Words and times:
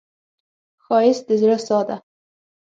ښایست 0.83 1.23
د 1.27 1.31
زړه 1.41 1.57
ساه 1.67 1.83
ده 1.87 1.97